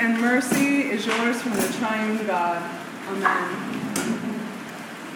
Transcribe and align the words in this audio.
and 0.00 0.20
mercy 0.20 0.82
is 0.82 1.06
yours 1.06 1.42
from 1.42 1.52
the 1.54 1.68
triune 1.78 2.24
God. 2.26 2.62
Amen. 3.08 3.78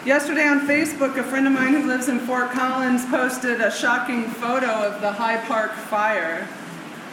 Yesterday 0.04 0.46
on 0.46 0.66
Facebook, 0.66 1.16
a 1.16 1.22
friend 1.22 1.46
of 1.46 1.52
mine 1.52 1.74
who 1.74 1.86
lives 1.86 2.08
in 2.08 2.18
Fort 2.20 2.50
Collins 2.50 3.06
posted 3.06 3.60
a 3.60 3.70
shocking 3.70 4.24
photo 4.24 4.66
of 4.66 5.00
the 5.00 5.12
High 5.12 5.38
Park 5.46 5.72
fire. 5.74 6.48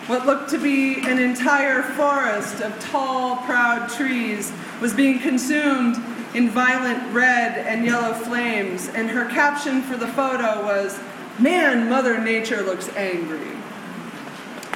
What 0.08 0.26
looked 0.26 0.50
to 0.50 0.58
be 0.58 1.02
an 1.08 1.20
entire 1.20 1.84
forest 1.84 2.62
of 2.62 2.80
tall, 2.80 3.38
proud 3.38 3.90
trees 3.90 4.52
was 4.82 4.92
being 4.92 5.20
consumed 5.20 5.98
in 6.34 6.50
violent 6.50 7.14
red 7.14 7.60
and 7.68 7.86
yellow 7.86 8.14
flames, 8.14 8.90
and 8.90 9.08
her 9.10 9.26
caption 9.30 9.84
for 9.84 9.98
the 9.98 10.08
photo 10.08 10.64
was, 10.64 11.00
Man, 11.38 11.88
Mother 11.88 12.20
Nature 12.20 12.64
looks 12.64 12.90
angry. 12.96 13.59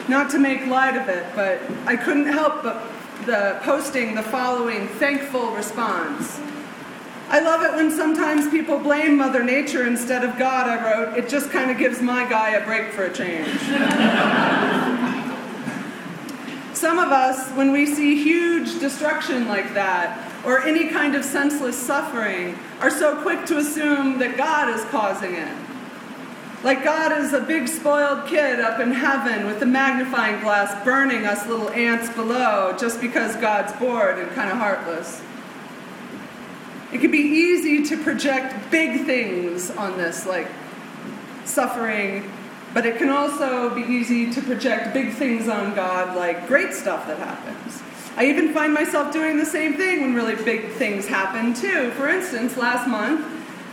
Not 0.08 0.30
to 0.32 0.40
make 0.40 0.66
light 0.68 0.98
of 0.98 1.08
it, 1.10 1.26
but 1.36 1.62
I 1.86 1.96
couldn't 1.96 2.28
help 2.28 2.64
but 2.64 2.84
the 3.26 3.60
posting 3.64 4.16
the 4.16 4.24
following 4.24 4.88
thankful 4.88 5.52
response. 5.52 6.42
I 7.30 7.40
love 7.40 7.64
it 7.64 7.74
when 7.74 7.90
sometimes 7.90 8.50
people 8.52 8.78
blame 8.78 9.18
Mother 9.18 9.44
Nature 9.44 9.88
instead 9.88 10.24
of 10.24 10.38
God, 10.38 10.68
I 10.68 10.84
wrote. 10.84 11.18
It 11.18 11.30
just 11.30 11.50
kind 11.52 11.72
of 11.72 11.78
gives 11.78 12.02
my 12.02 12.30
guy 12.30 12.52
a 12.52 12.66
break 12.66 12.92
for 12.92 13.06
a 13.06 13.14
change. 13.14 13.48
Some 16.74 17.00
of 17.00 17.14
us, 17.14 17.50
when 17.52 17.72
we 17.72 17.86
see 17.86 18.22
huge 18.22 18.80
destruction 18.80 19.48
like 19.48 19.74
that, 19.74 20.30
or 20.46 20.62
any 20.64 20.90
kind 20.90 21.16
of 21.16 21.24
senseless 21.24 21.78
suffering, 21.78 22.60
are 22.82 22.92
so 22.92 23.22
quick 23.22 23.46
to 23.46 23.58
assume 23.58 24.20
that 24.20 24.36
God 24.36 24.68
is 24.68 24.84
causing 24.86 25.36
it. 25.36 25.58
Like 26.64 26.86
God 26.86 27.12
is 27.12 27.34
a 27.34 27.42
big 27.42 27.68
spoiled 27.68 28.26
kid 28.26 28.62
up 28.62 28.80
in 28.80 28.94
heaven 28.94 29.48
with 29.48 29.62
a 29.62 29.66
magnifying 29.66 30.40
glass 30.40 30.82
burning 30.86 31.26
us 31.26 31.46
little 31.46 31.70
ants 31.72 32.10
below 32.16 32.74
just 32.80 33.02
because 33.02 33.36
God's 33.36 33.74
bored 33.74 34.18
and 34.18 34.32
kind 34.32 34.50
of 34.50 34.58
heartless. 34.58 35.22
It 36.94 37.02
can 37.02 37.12
be 37.12 37.18
easy 37.18 37.84
to 37.84 38.02
project 38.02 38.72
big 38.72 39.06
things 39.06 39.72
on 39.72 39.98
this, 39.98 40.26
like 40.26 40.48
suffering, 41.44 42.32
but 42.74 42.86
it 42.86 42.98
can 42.98 43.10
also 43.10 43.76
be 43.76 43.82
easy 43.82 44.32
to 44.32 44.42
project 44.42 44.94
big 44.94 45.12
things 45.12 45.50
on 45.50 45.76
God, 45.76 46.16
like 46.16 46.48
great 46.48 46.74
stuff 46.74 47.08
that 47.08 47.18
happens. 47.18 47.82
I 48.16 48.28
even 48.28 48.54
find 48.54 48.74
myself 48.74 49.12
doing 49.12 49.38
the 49.38 49.46
same 49.46 49.74
thing 49.74 50.02
when 50.02 50.14
really 50.14 50.36
big 50.46 50.72
things 50.74 51.08
happen, 51.08 51.54
too. 51.54 51.92
For 51.92 52.08
instance, 52.08 52.56
last 52.56 52.88
month, 52.88 53.26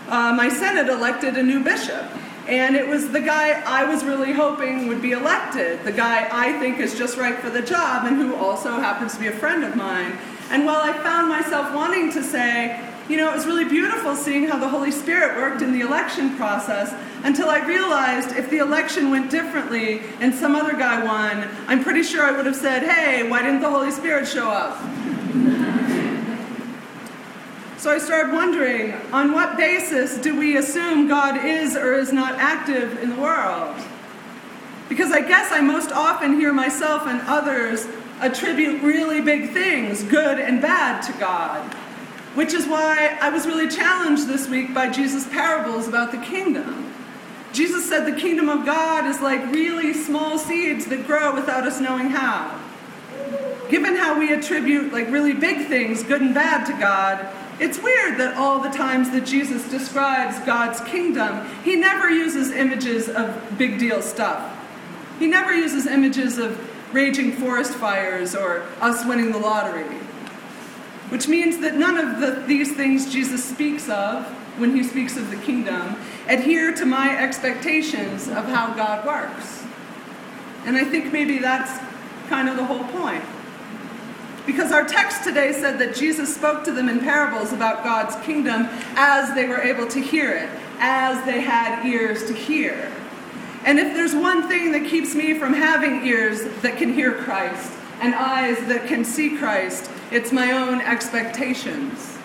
uh, 0.08 0.32
my 0.34 0.48
synod 0.48 0.88
elected 0.88 1.36
a 1.36 1.42
new 1.42 1.62
bishop. 1.62 2.04
And 2.50 2.74
it 2.74 2.88
was 2.88 3.10
the 3.10 3.20
guy 3.20 3.62
I 3.64 3.84
was 3.84 4.02
really 4.02 4.32
hoping 4.32 4.88
would 4.88 5.00
be 5.00 5.12
elected, 5.12 5.84
the 5.84 5.92
guy 5.92 6.28
I 6.32 6.58
think 6.58 6.80
is 6.80 6.98
just 6.98 7.16
right 7.16 7.38
for 7.38 7.48
the 7.48 7.62
job 7.62 8.06
and 8.06 8.16
who 8.16 8.34
also 8.34 8.72
happens 8.72 9.14
to 9.14 9.20
be 9.20 9.28
a 9.28 9.32
friend 9.32 9.62
of 9.62 9.76
mine. 9.76 10.18
And 10.50 10.66
while 10.66 10.80
I 10.80 10.92
found 10.92 11.28
myself 11.28 11.72
wanting 11.72 12.10
to 12.10 12.24
say, 12.24 12.84
you 13.08 13.16
know, 13.16 13.30
it 13.30 13.36
was 13.36 13.46
really 13.46 13.66
beautiful 13.66 14.16
seeing 14.16 14.48
how 14.48 14.58
the 14.58 14.68
Holy 14.68 14.90
Spirit 14.90 15.36
worked 15.36 15.62
in 15.62 15.72
the 15.72 15.82
election 15.82 16.36
process 16.36 16.92
until 17.22 17.48
I 17.48 17.64
realized 17.64 18.36
if 18.36 18.50
the 18.50 18.58
election 18.58 19.12
went 19.12 19.30
differently 19.30 20.00
and 20.18 20.34
some 20.34 20.56
other 20.56 20.72
guy 20.72 21.04
won, 21.04 21.48
I'm 21.68 21.84
pretty 21.84 22.02
sure 22.02 22.24
I 22.24 22.32
would 22.32 22.46
have 22.46 22.56
said, 22.56 22.82
hey, 22.82 23.30
why 23.30 23.42
didn't 23.42 23.60
the 23.60 23.70
Holy 23.70 23.92
Spirit 23.92 24.26
show 24.26 24.50
up? 24.50 24.76
So 27.80 27.90
I 27.90 27.96
started 27.96 28.34
wondering 28.34 28.92
on 29.10 29.32
what 29.32 29.56
basis 29.56 30.18
do 30.18 30.38
we 30.38 30.58
assume 30.58 31.08
God 31.08 31.42
is 31.42 31.74
or 31.74 31.94
is 31.94 32.12
not 32.12 32.34
active 32.34 33.02
in 33.02 33.08
the 33.08 33.16
world? 33.16 33.74
Because 34.90 35.12
I 35.12 35.22
guess 35.22 35.50
I 35.50 35.62
most 35.62 35.90
often 35.90 36.34
hear 36.34 36.52
myself 36.52 37.06
and 37.06 37.22
others 37.22 37.86
attribute 38.20 38.82
really 38.82 39.22
big 39.22 39.54
things, 39.54 40.02
good 40.02 40.38
and 40.38 40.60
bad, 40.60 41.00
to 41.04 41.12
God. 41.18 41.72
Which 42.34 42.52
is 42.52 42.66
why 42.66 43.16
I 43.18 43.30
was 43.30 43.46
really 43.46 43.66
challenged 43.66 44.26
this 44.26 44.46
week 44.46 44.74
by 44.74 44.90
Jesus' 44.90 45.26
parables 45.30 45.88
about 45.88 46.12
the 46.12 46.18
kingdom. 46.18 46.92
Jesus 47.54 47.88
said 47.88 48.04
the 48.04 48.20
kingdom 48.20 48.50
of 48.50 48.66
God 48.66 49.06
is 49.06 49.22
like 49.22 49.40
really 49.54 49.94
small 49.94 50.36
seeds 50.36 50.84
that 50.88 51.06
grow 51.06 51.34
without 51.34 51.66
us 51.66 51.80
knowing 51.80 52.10
how. 52.10 52.60
Given 53.70 53.96
how 53.96 54.18
we 54.18 54.34
attribute 54.34 54.92
like 54.92 55.10
really 55.10 55.32
big 55.32 55.66
things, 55.66 56.02
good 56.02 56.20
and 56.20 56.34
bad, 56.34 56.66
to 56.66 56.72
God, 56.74 57.26
it's 57.60 57.78
weird 57.78 58.18
that 58.18 58.38
all 58.38 58.60
the 58.60 58.70
times 58.70 59.10
that 59.10 59.26
Jesus 59.26 59.68
describes 59.68 60.38
God's 60.46 60.80
kingdom, 60.80 61.46
he 61.62 61.76
never 61.76 62.08
uses 62.08 62.50
images 62.52 63.08
of 63.08 63.58
big 63.58 63.78
deal 63.78 64.00
stuff. 64.00 64.56
He 65.18 65.26
never 65.26 65.52
uses 65.52 65.86
images 65.86 66.38
of 66.38 66.58
raging 66.94 67.32
forest 67.32 67.74
fires 67.74 68.34
or 68.34 68.66
us 68.80 69.04
winning 69.04 69.30
the 69.30 69.38
lottery. 69.38 69.84
Which 71.10 71.28
means 71.28 71.58
that 71.58 71.76
none 71.76 71.98
of 71.98 72.20
the, 72.20 72.42
these 72.46 72.74
things 72.74 73.12
Jesus 73.12 73.44
speaks 73.44 73.90
of 73.90 74.24
when 74.58 74.74
he 74.74 74.82
speaks 74.82 75.18
of 75.18 75.30
the 75.30 75.36
kingdom 75.36 75.96
adhere 76.28 76.72
to 76.74 76.86
my 76.86 77.14
expectations 77.18 78.26
of 78.28 78.46
how 78.46 78.72
God 78.74 79.06
works. 79.06 79.64
And 80.64 80.78
I 80.78 80.84
think 80.84 81.12
maybe 81.12 81.38
that's 81.38 81.78
kind 82.28 82.48
of 82.48 82.56
the 82.56 82.64
whole 82.64 82.84
point. 82.84 83.24
Because 84.46 84.72
our 84.72 84.84
text 84.84 85.22
today 85.22 85.52
said 85.52 85.78
that 85.78 85.94
Jesus 85.94 86.34
spoke 86.34 86.64
to 86.64 86.72
them 86.72 86.88
in 86.88 87.00
parables 87.00 87.52
about 87.52 87.84
God's 87.84 88.16
kingdom 88.24 88.68
as 88.96 89.34
they 89.34 89.46
were 89.46 89.60
able 89.60 89.86
to 89.88 90.00
hear 90.00 90.32
it, 90.32 90.48
as 90.78 91.24
they 91.26 91.40
had 91.40 91.84
ears 91.86 92.24
to 92.26 92.32
hear. 92.32 92.90
And 93.64 93.78
if 93.78 93.94
there's 93.94 94.14
one 94.14 94.48
thing 94.48 94.72
that 94.72 94.86
keeps 94.86 95.14
me 95.14 95.38
from 95.38 95.52
having 95.52 96.06
ears 96.06 96.42
that 96.62 96.78
can 96.78 96.92
hear 96.94 97.12
Christ 97.12 97.72
and 98.00 98.14
eyes 98.14 98.58
that 98.68 98.86
can 98.86 99.04
see 99.04 99.36
Christ, 99.36 99.90
it's 100.10 100.32
my 100.32 100.52
own 100.52 100.80
expectations. 100.80 102.16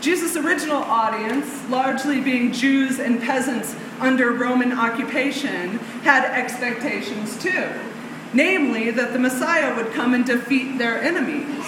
Jesus' 0.00 0.36
original 0.36 0.82
audience, 0.82 1.46
largely 1.70 2.20
being 2.20 2.52
Jews 2.52 2.98
and 2.98 3.20
peasants 3.20 3.76
under 4.00 4.32
Roman 4.32 4.72
occupation, 4.72 5.78
had 6.02 6.24
expectations 6.24 7.40
too 7.40 7.70
namely 8.32 8.90
that 8.90 9.12
the 9.12 9.18
Messiah 9.18 9.74
would 9.74 9.92
come 9.92 10.14
and 10.14 10.24
defeat 10.24 10.78
their 10.78 11.02
enemies. 11.02 11.64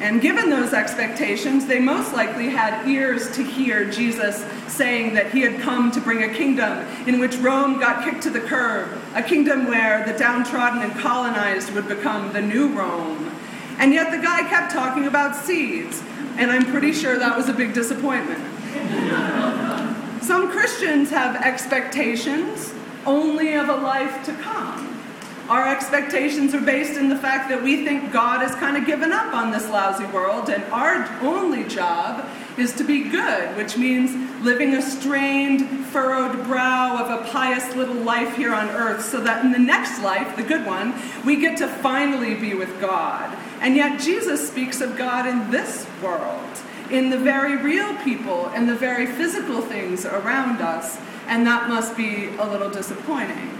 And 0.00 0.22
given 0.22 0.48
those 0.48 0.72
expectations, 0.72 1.66
they 1.66 1.78
most 1.78 2.14
likely 2.14 2.48
had 2.48 2.88
ears 2.88 3.30
to 3.36 3.44
hear 3.44 3.84
Jesus 3.90 4.44
saying 4.66 5.12
that 5.14 5.30
he 5.30 5.42
had 5.42 5.60
come 5.60 5.90
to 5.92 6.00
bring 6.00 6.22
a 6.22 6.34
kingdom 6.34 6.78
in 7.06 7.20
which 7.20 7.36
Rome 7.36 7.78
got 7.78 8.02
kicked 8.02 8.22
to 8.22 8.30
the 8.30 8.40
curb, 8.40 8.98
a 9.14 9.22
kingdom 9.22 9.66
where 9.66 10.06
the 10.10 10.18
downtrodden 10.18 10.80
and 10.80 10.92
colonized 10.98 11.74
would 11.74 11.86
become 11.86 12.32
the 12.32 12.40
new 12.40 12.68
Rome. 12.68 13.30
And 13.78 13.92
yet 13.92 14.10
the 14.10 14.18
guy 14.18 14.48
kept 14.48 14.72
talking 14.72 15.06
about 15.06 15.36
seeds, 15.36 16.02
and 16.38 16.50
I'm 16.50 16.64
pretty 16.64 16.92
sure 16.92 17.18
that 17.18 17.36
was 17.36 17.50
a 17.50 17.52
big 17.52 17.74
disappointment. 17.74 18.40
Some 20.22 20.50
Christians 20.50 21.10
have 21.10 21.36
expectations 21.36 22.72
only 23.04 23.54
of 23.54 23.68
a 23.68 23.76
life 23.76 24.24
to 24.24 24.32
come. 24.34 24.89
Our 25.50 25.66
expectations 25.66 26.54
are 26.54 26.60
based 26.60 26.96
in 26.96 27.08
the 27.08 27.16
fact 27.16 27.48
that 27.48 27.60
we 27.60 27.84
think 27.84 28.12
God 28.12 28.40
has 28.40 28.54
kind 28.54 28.76
of 28.76 28.86
given 28.86 29.10
up 29.10 29.34
on 29.34 29.50
this 29.50 29.68
lousy 29.68 30.04
world, 30.04 30.48
and 30.48 30.62
our 30.72 31.08
only 31.22 31.64
job 31.64 32.24
is 32.56 32.72
to 32.74 32.84
be 32.84 33.08
good, 33.08 33.56
which 33.56 33.76
means 33.76 34.12
living 34.44 34.74
a 34.74 34.80
strained, 34.80 35.86
furrowed 35.86 36.44
brow 36.44 37.04
of 37.04 37.10
a 37.10 37.28
pious 37.30 37.74
little 37.74 37.96
life 37.96 38.36
here 38.36 38.54
on 38.54 38.68
earth, 38.68 39.04
so 39.04 39.20
that 39.22 39.44
in 39.44 39.50
the 39.50 39.58
next 39.58 40.00
life, 40.02 40.36
the 40.36 40.44
good 40.44 40.64
one, 40.64 40.94
we 41.26 41.34
get 41.34 41.58
to 41.58 41.66
finally 41.66 42.36
be 42.36 42.54
with 42.54 42.80
God. 42.80 43.36
And 43.60 43.74
yet, 43.74 44.00
Jesus 44.00 44.48
speaks 44.48 44.80
of 44.80 44.96
God 44.96 45.26
in 45.26 45.50
this 45.50 45.84
world, 46.00 46.62
in 46.92 47.10
the 47.10 47.18
very 47.18 47.56
real 47.56 47.92
people 48.04 48.46
and 48.50 48.68
the 48.68 48.76
very 48.76 49.06
physical 49.06 49.62
things 49.62 50.06
around 50.06 50.60
us, 50.60 50.96
and 51.26 51.44
that 51.44 51.68
must 51.68 51.96
be 51.96 52.28
a 52.38 52.48
little 52.48 52.70
disappointing. 52.70 53.50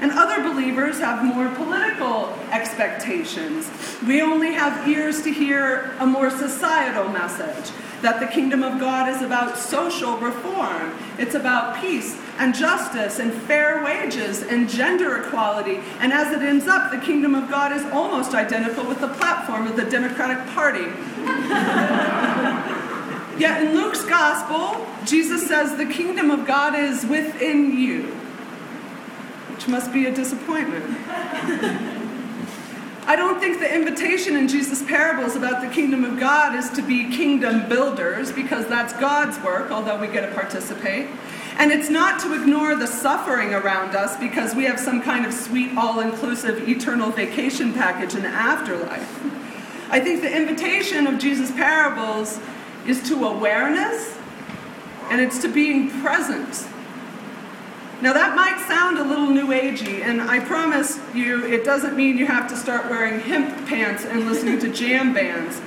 And 0.00 0.12
other 0.12 0.42
believers 0.42 0.98
have 0.98 1.24
more 1.24 1.48
political 1.54 2.28
expectations. 2.50 3.70
We 4.06 4.22
only 4.22 4.52
have 4.52 4.88
ears 4.88 5.22
to 5.22 5.32
hear 5.32 5.92
a 5.98 6.06
more 6.06 6.30
societal 6.30 7.08
message 7.08 7.72
that 8.04 8.20
the 8.20 8.26
kingdom 8.26 8.62
of 8.62 8.78
God 8.78 9.08
is 9.08 9.22
about 9.22 9.56
social 9.56 10.18
reform. 10.18 10.94
It's 11.18 11.34
about 11.34 11.80
peace 11.80 12.20
and 12.38 12.54
justice 12.54 13.18
and 13.18 13.32
fair 13.32 13.82
wages 13.82 14.42
and 14.42 14.68
gender 14.68 15.22
equality. 15.22 15.80
And 16.00 16.12
as 16.12 16.30
it 16.30 16.42
ends 16.42 16.66
up, 16.66 16.90
the 16.90 16.98
kingdom 16.98 17.34
of 17.34 17.48
God 17.48 17.72
is 17.72 17.82
almost 17.86 18.34
identical 18.34 18.86
with 18.86 19.00
the 19.00 19.08
platform 19.08 19.66
of 19.66 19.76
the 19.76 19.84
Democratic 19.84 20.46
Party. 20.54 20.84
Yet 23.40 23.62
in 23.62 23.74
Luke's 23.74 24.04
gospel, 24.04 24.86
Jesus 25.06 25.48
says 25.48 25.76
the 25.76 25.86
kingdom 25.86 26.30
of 26.30 26.46
God 26.46 26.74
is 26.74 27.06
within 27.06 27.76
you 27.76 28.20
which 29.54 29.68
must 29.68 29.92
be 29.92 30.06
a 30.06 30.14
disappointment. 30.14 30.84
I 33.06 33.16
don't 33.16 33.38
think 33.38 33.60
the 33.60 33.72
invitation 33.72 34.34
in 34.34 34.48
Jesus' 34.48 34.82
parables 34.82 35.36
about 35.36 35.60
the 35.60 35.68
kingdom 35.68 36.04
of 36.04 36.18
God 36.18 36.56
is 36.56 36.70
to 36.70 36.82
be 36.82 37.14
kingdom 37.14 37.68
builders, 37.68 38.32
because 38.32 38.66
that's 38.66 38.92
God's 38.94 39.38
work, 39.44 39.70
although 39.70 40.00
we 40.00 40.08
get 40.08 40.28
to 40.28 40.34
participate. 40.34 41.08
And 41.56 41.70
it's 41.70 41.88
not 41.88 42.18
to 42.22 42.34
ignore 42.34 42.74
the 42.74 42.88
suffering 42.88 43.54
around 43.54 43.94
us 43.94 44.16
because 44.16 44.56
we 44.56 44.64
have 44.64 44.80
some 44.80 45.00
kind 45.00 45.24
of 45.24 45.32
sweet, 45.32 45.76
all 45.76 46.00
inclusive, 46.00 46.68
eternal 46.68 47.10
vacation 47.10 47.72
package 47.72 48.16
in 48.16 48.22
the 48.22 48.28
afterlife. 48.28 49.20
I 49.92 50.00
think 50.00 50.22
the 50.22 50.36
invitation 50.36 51.06
of 51.06 51.20
Jesus' 51.20 51.52
parables 51.52 52.40
is 52.88 53.06
to 53.08 53.24
awareness 53.24 54.18
and 55.10 55.20
it's 55.20 55.38
to 55.42 55.48
being 55.48 55.90
present. 56.00 56.66
Now, 58.04 58.12
that 58.12 58.36
might 58.36 58.62
sound 58.68 58.98
a 58.98 59.02
little 59.02 59.30
new 59.30 59.46
agey, 59.46 60.02
and 60.02 60.20
I 60.20 60.38
promise 60.38 61.00
you 61.14 61.46
it 61.46 61.64
doesn't 61.64 61.96
mean 61.96 62.18
you 62.18 62.26
have 62.26 62.46
to 62.50 62.54
start 62.54 62.90
wearing 62.90 63.18
hemp 63.18 63.66
pants 63.66 64.04
and 64.04 64.26
listening 64.26 64.58
to 64.58 64.68
jam 64.74 65.14
bands. 65.14 65.58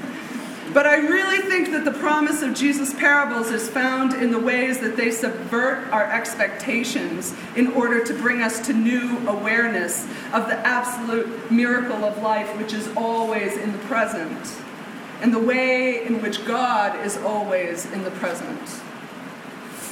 But 0.72 0.86
I 0.86 0.98
really 0.98 1.40
think 1.50 1.72
that 1.72 1.84
the 1.84 1.94
promise 1.94 2.44
of 2.44 2.54
Jesus' 2.54 2.94
parables 2.94 3.50
is 3.50 3.68
found 3.68 4.14
in 4.14 4.30
the 4.30 4.38
ways 4.38 4.80
that 4.82 4.96
they 4.96 5.10
subvert 5.10 5.92
our 5.92 6.04
expectations 6.12 7.34
in 7.56 7.70
order 7.70 8.06
to 8.06 8.14
bring 8.14 8.44
us 8.44 8.64
to 8.68 8.74
new 8.74 9.18
awareness 9.28 10.04
of 10.32 10.48
the 10.48 10.60
absolute 10.60 11.50
miracle 11.50 12.06
of 12.06 12.22
life, 12.22 12.56
which 12.60 12.72
is 12.72 12.88
always 12.96 13.58
in 13.58 13.72
the 13.72 13.80
present, 13.80 14.54
and 15.22 15.34
the 15.34 15.40
way 15.40 16.06
in 16.06 16.22
which 16.22 16.46
God 16.46 17.04
is 17.04 17.18
always 17.18 17.92
in 17.92 18.04
the 18.04 18.12
present. 18.12 18.84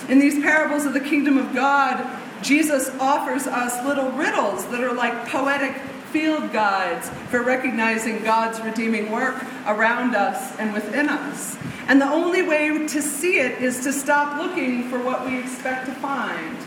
In 0.09 0.19
these 0.19 0.41
parables 0.41 0.85
of 0.85 0.93
the 0.93 0.99
kingdom 0.99 1.37
of 1.37 1.53
God, 1.53 2.05
Jesus 2.43 2.89
offers 2.99 3.47
us 3.47 3.83
little 3.85 4.11
riddles 4.11 4.65
that 4.67 4.83
are 4.83 4.93
like 4.93 5.27
poetic 5.29 5.75
field 6.11 6.53
guides 6.53 7.09
for 7.29 7.41
recognizing 7.41 8.23
God's 8.23 8.61
redeeming 8.61 9.11
work 9.11 9.43
around 9.65 10.15
us 10.15 10.55
and 10.59 10.73
within 10.73 11.09
us. 11.09 11.57
And 11.87 11.99
the 11.99 12.09
only 12.09 12.43
way 12.43 12.69
to 12.87 13.01
see 13.01 13.39
it 13.39 13.61
is 13.61 13.83
to 13.83 13.91
stop 13.91 14.37
looking 14.37 14.89
for 14.89 14.99
what 15.03 15.25
we 15.25 15.39
expect 15.39 15.87
to 15.87 15.93
find. 15.95 16.57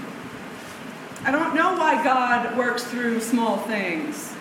I 1.24 1.30
don't 1.30 1.54
know 1.54 1.74
why 1.74 2.02
God 2.02 2.56
works 2.56 2.84
through 2.84 3.20
small 3.20 3.58
things, 3.58 4.34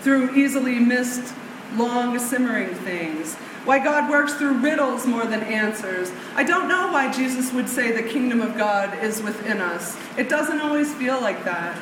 through 0.00 0.34
easily 0.34 0.78
missed, 0.78 1.34
long 1.76 2.18
simmering 2.18 2.74
things, 2.74 3.34
why 3.64 3.78
God 3.78 4.10
works 4.10 4.34
through 4.34 4.58
riddles 4.58 5.06
more 5.06 5.24
than 5.24 5.42
answers. 5.42 6.10
I 6.34 6.44
don't 6.44 6.68
know 6.68 6.92
why 6.92 7.12
Jesus 7.12 7.52
would 7.52 7.68
say 7.68 7.92
the 7.92 8.08
kingdom 8.08 8.40
of 8.40 8.56
God 8.56 9.02
is 9.02 9.22
within 9.22 9.60
us. 9.60 9.96
It 10.18 10.28
doesn't 10.28 10.60
always 10.60 10.92
feel 10.94 11.20
like 11.20 11.44
that. 11.44 11.80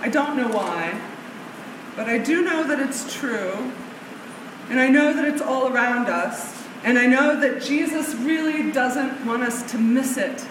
I 0.00 0.08
don't 0.08 0.36
know 0.36 0.48
why. 0.48 1.00
But 1.96 2.08
I 2.08 2.18
do 2.18 2.42
know 2.42 2.64
that 2.64 2.80
it's 2.80 3.14
true, 3.14 3.72
and 4.68 4.80
I 4.80 4.88
know 4.88 5.12
that 5.14 5.24
it's 5.24 5.40
all 5.40 5.72
around 5.72 6.08
us, 6.08 6.62
and 6.82 6.98
I 6.98 7.06
know 7.06 7.38
that 7.38 7.62
Jesus 7.62 8.14
really 8.14 8.72
doesn't 8.72 9.24
want 9.24 9.42
us 9.42 9.70
to 9.70 9.78
miss 9.78 10.16
it. 10.16 10.44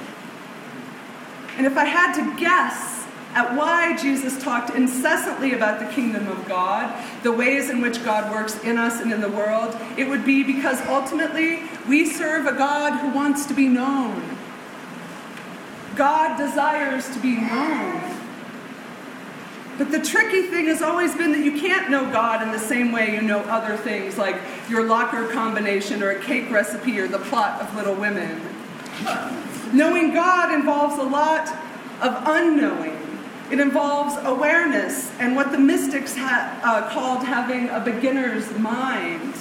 And 1.57 1.67
if 1.67 1.77
I 1.77 1.85
had 1.85 2.13
to 2.15 2.39
guess 2.39 3.02
at 3.35 3.55
why 3.55 3.97
Jesus 3.97 4.41
talked 4.41 4.75
incessantly 4.75 5.53
about 5.53 5.79
the 5.79 5.87
kingdom 5.93 6.27
of 6.27 6.47
God, 6.47 6.93
the 7.23 7.31
ways 7.31 7.69
in 7.69 7.81
which 7.81 8.03
God 8.03 8.31
works 8.31 8.63
in 8.63 8.77
us 8.77 9.01
and 9.01 9.11
in 9.11 9.21
the 9.21 9.29
world, 9.29 9.75
it 9.97 10.07
would 10.07 10.25
be 10.25 10.43
because 10.43 10.79
ultimately 10.87 11.61
we 11.87 12.05
serve 12.05 12.45
a 12.45 12.53
God 12.53 12.99
who 12.99 13.09
wants 13.09 13.45
to 13.47 13.53
be 13.53 13.67
known. 13.67 14.37
God 15.95 16.37
desires 16.37 17.09
to 17.13 17.19
be 17.19 17.35
known. 17.35 18.01
But 19.77 19.91
the 19.91 19.99
tricky 19.99 20.43
thing 20.43 20.67
has 20.67 20.83
always 20.83 21.15
been 21.15 21.31
that 21.31 21.43
you 21.43 21.59
can't 21.59 21.89
know 21.89 22.03
God 22.11 22.43
in 22.43 22.51
the 22.51 22.59
same 22.59 22.91
way 22.91 23.13
you 23.15 23.21
know 23.21 23.39
other 23.39 23.75
things, 23.75 24.17
like 24.17 24.39
your 24.69 24.85
locker 24.85 25.27
combination 25.29 26.03
or 26.03 26.11
a 26.11 26.19
cake 26.19 26.51
recipe 26.51 26.99
or 26.99 27.07
the 27.07 27.19
plot 27.19 27.59
of 27.59 27.75
Little 27.75 27.95
Women. 27.95 28.39
Knowing 29.73 30.13
God 30.13 30.53
involves 30.53 30.99
a 30.99 31.03
lot 31.03 31.47
of 32.01 32.21
unknowing. 32.27 32.92
It 33.53 33.59
involves 33.59 34.15
awareness 34.25 35.11
and 35.19 35.35
what 35.35 35.51
the 35.51 35.59
mystics 35.59 36.17
ha- 36.17 36.59
uh, 36.63 36.89
called 36.89 37.23
having 37.23 37.69
a 37.69 37.79
beginner's 37.79 38.49
mind. 38.57 39.35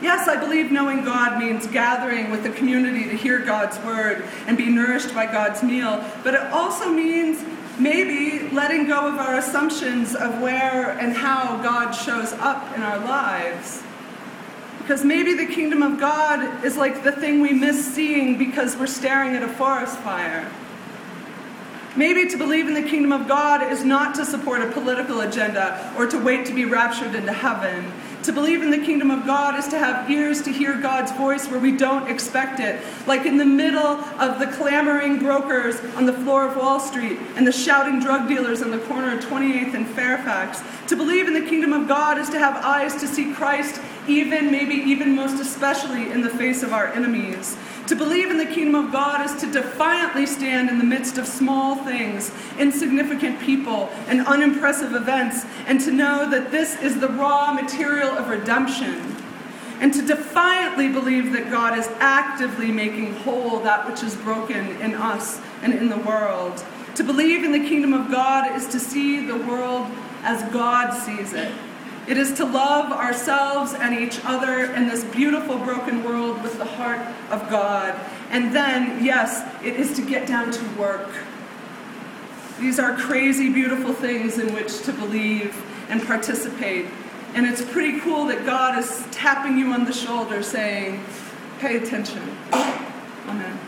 Yes, 0.00 0.28
I 0.28 0.36
believe 0.38 0.70
knowing 0.70 1.04
God 1.04 1.40
means 1.40 1.66
gathering 1.66 2.30
with 2.30 2.44
the 2.44 2.50
community 2.50 3.08
to 3.08 3.16
hear 3.16 3.40
God's 3.40 3.76
word 3.80 4.24
and 4.46 4.56
be 4.56 4.66
nourished 4.66 5.12
by 5.12 5.26
God's 5.26 5.64
meal, 5.64 6.04
but 6.22 6.34
it 6.34 6.42
also 6.52 6.88
means 6.92 7.44
maybe 7.76 8.48
letting 8.50 8.86
go 8.86 9.12
of 9.12 9.18
our 9.18 9.34
assumptions 9.34 10.14
of 10.14 10.40
where 10.40 10.90
and 10.90 11.12
how 11.12 11.60
God 11.60 11.90
shows 11.90 12.32
up 12.34 12.72
in 12.76 12.84
our 12.84 13.00
lives. 13.00 13.82
Because 14.78 15.04
maybe 15.04 15.34
the 15.34 15.52
kingdom 15.52 15.82
of 15.82 15.98
God 15.98 16.64
is 16.64 16.76
like 16.76 17.02
the 17.02 17.10
thing 17.10 17.40
we 17.40 17.52
miss 17.52 17.84
seeing 17.84 18.38
because 18.38 18.76
we're 18.76 18.86
staring 18.86 19.34
at 19.34 19.42
a 19.42 19.48
forest 19.48 19.98
fire. 19.98 20.48
Maybe 21.96 22.28
to 22.28 22.36
believe 22.36 22.66
in 22.66 22.74
the 22.74 22.82
kingdom 22.82 23.12
of 23.12 23.28
God 23.28 23.70
is 23.70 23.84
not 23.84 24.16
to 24.16 24.24
support 24.24 24.60
a 24.62 24.70
political 24.72 25.20
agenda 25.20 25.92
or 25.96 26.06
to 26.06 26.18
wait 26.18 26.44
to 26.46 26.52
be 26.52 26.64
raptured 26.64 27.14
into 27.14 27.32
heaven. 27.32 27.92
To 28.24 28.32
believe 28.32 28.62
in 28.62 28.70
the 28.70 28.78
kingdom 28.78 29.12
of 29.12 29.26
God 29.26 29.56
is 29.58 29.68
to 29.68 29.78
have 29.78 30.10
ears 30.10 30.42
to 30.42 30.50
hear 30.50 30.80
God's 30.80 31.12
voice 31.12 31.46
where 31.46 31.60
we 31.60 31.76
don't 31.76 32.08
expect 32.08 32.58
it, 32.58 32.80
like 33.06 33.26
in 33.26 33.36
the 33.36 33.44
middle 33.44 34.00
of 34.18 34.40
the 34.40 34.46
clamoring 34.46 35.18
brokers 35.18 35.78
on 35.94 36.06
the 36.06 36.12
floor 36.12 36.48
of 36.48 36.56
Wall 36.56 36.80
Street 36.80 37.18
and 37.36 37.46
the 37.46 37.52
shouting 37.52 38.00
drug 38.00 38.26
dealers 38.26 38.62
on 38.62 38.70
the 38.70 38.78
corner 38.78 39.16
of 39.16 39.22
28th 39.22 39.74
and 39.74 39.86
Fairfax. 39.86 40.62
To 40.88 40.96
believe 40.96 41.28
in 41.28 41.34
the 41.34 41.48
kingdom 41.48 41.72
of 41.72 41.86
God 41.86 42.18
is 42.18 42.30
to 42.30 42.38
have 42.38 42.56
eyes 42.64 42.94
to 42.96 43.06
see 43.06 43.32
Christ, 43.34 43.80
even, 44.08 44.50
maybe 44.50 44.74
even 44.74 45.14
most 45.14 45.40
especially, 45.40 46.10
in 46.10 46.20
the 46.20 46.30
face 46.30 46.62
of 46.62 46.72
our 46.72 46.88
enemies. 46.88 47.56
To 47.88 47.96
believe 47.96 48.30
in 48.30 48.38
the 48.38 48.46
kingdom 48.46 48.74
of 48.74 48.92
God 48.92 49.24
is 49.26 49.38
to 49.42 49.50
defiantly 49.50 50.24
stand 50.26 50.70
in 50.70 50.78
the 50.78 50.84
midst 50.84 51.18
of 51.18 51.26
small 51.26 51.76
things, 51.84 52.32
insignificant 52.58 53.40
people, 53.40 53.90
and 54.08 54.26
unimpressive 54.26 54.94
events, 54.94 55.44
and 55.66 55.80
to 55.82 55.90
know 55.90 56.28
that 56.30 56.50
this 56.50 56.80
is 56.80 56.98
the 56.98 57.08
raw 57.08 57.52
material 57.52 58.08
of 58.08 58.28
redemption. 58.28 59.16
And 59.80 59.92
to 59.92 60.02
defiantly 60.02 60.88
believe 60.88 61.32
that 61.32 61.50
God 61.50 61.78
is 61.78 61.86
actively 61.98 62.72
making 62.72 63.14
whole 63.16 63.60
that 63.60 63.86
which 63.86 64.02
is 64.02 64.14
broken 64.16 64.68
in 64.80 64.94
us 64.94 65.40
and 65.62 65.74
in 65.74 65.90
the 65.90 65.98
world. 65.98 66.64
To 66.94 67.04
believe 67.04 67.44
in 67.44 67.52
the 67.52 67.68
kingdom 67.68 67.92
of 67.92 68.10
God 68.10 68.56
is 68.56 68.66
to 68.68 68.80
see 68.80 69.26
the 69.26 69.36
world 69.36 69.90
as 70.22 70.42
God 70.52 70.92
sees 70.92 71.32
it 71.34 71.52
it 72.06 72.18
is 72.18 72.34
to 72.34 72.44
love 72.44 72.92
ourselves 72.92 73.72
and 73.74 73.98
each 73.98 74.20
other 74.24 74.72
in 74.72 74.88
this 74.88 75.04
beautiful 75.04 75.58
broken 75.58 76.04
world 76.04 76.42
with 76.42 76.58
the 76.58 76.64
heart 76.64 77.00
of 77.30 77.48
God. 77.48 77.98
And 78.30 78.54
then, 78.54 79.02
yes, 79.04 79.42
it 79.64 79.76
is 79.76 79.94
to 79.96 80.02
get 80.02 80.28
down 80.28 80.50
to 80.50 80.64
work. 80.78 81.10
These 82.60 82.78
are 82.78 82.96
crazy, 82.96 83.50
beautiful 83.50 83.94
things 83.94 84.38
in 84.38 84.54
which 84.54 84.82
to 84.82 84.92
believe 84.92 85.56
and 85.88 86.04
participate. 86.04 86.86
And 87.34 87.46
it's 87.46 87.64
pretty 87.64 88.00
cool 88.00 88.26
that 88.26 88.44
God 88.46 88.78
is 88.78 89.06
tapping 89.10 89.58
you 89.58 89.72
on 89.72 89.84
the 89.84 89.92
shoulder 89.92 90.42
saying, 90.42 91.02
pay 91.58 91.76
attention. 91.76 92.36
Amen. 92.52 93.58